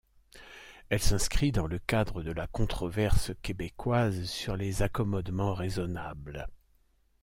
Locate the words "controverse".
2.47-3.33